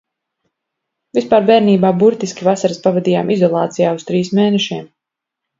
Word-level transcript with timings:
Vispār 1.17 1.45
bērnībā 1.49 1.91
burtiski 2.03 2.47
vasaras 2.49 2.81
pavadījām 2.87 3.31
izolācijā 3.39 3.95
uz 3.99 4.11
trīs 4.11 4.37
mēnešiem. 4.41 4.85